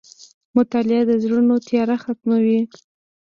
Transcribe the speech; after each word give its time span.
•مطالعه 0.57 1.03
د 1.07 1.11
زړونو 1.23 1.55
تیاره 1.67 1.97
ختموي. 2.03 2.61